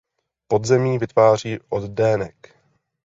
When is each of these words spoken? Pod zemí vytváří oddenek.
Pod 0.47 0.65
zemí 0.65 0.97
vytváří 0.97 1.59
oddenek. 1.69 2.55